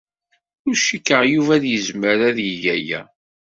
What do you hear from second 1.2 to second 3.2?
Yuba ad yezmer ad yeg aya.